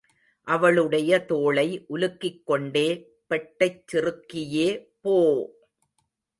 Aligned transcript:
அவளுடைய 0.47 1.25
தோளை 1.29 1.85
உலுக்கிக் 1.89 2.43
கொண்டே, 2.43 2.87
பெட்டைச் 3.29 3.83
சிறுக்கியே 3.91 4.67
போ! 5.01 5.15